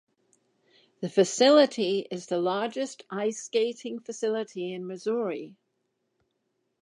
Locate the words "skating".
3.43-3.99